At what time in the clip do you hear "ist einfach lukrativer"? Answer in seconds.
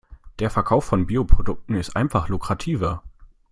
1.75-3.03